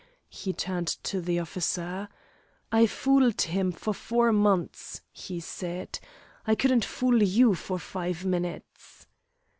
[0.31, 2.09] He turned to the officer.
[2.71, 5.99] "I fooled him for four months," he said.
[6.47, 9.05] "I couldn't fool you for five minutes."